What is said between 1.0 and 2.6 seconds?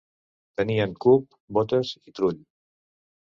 cup, bótes i trull.